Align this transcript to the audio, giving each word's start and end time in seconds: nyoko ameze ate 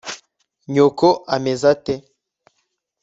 nyoko 0.73 1.07
ameze 1.35 1.65
ate 1.75 1.93